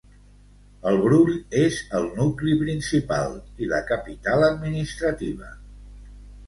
El 0.91 0.95
Brull 1.03 1.35
és 1.65 1.77
el 1.99 2.09
nucli 2.21 2.57
principal 2.63 3.39
i 3.65 3.71
la 3.75 3.83
capital 3.93 4.49
administrativa. 4.51 5.57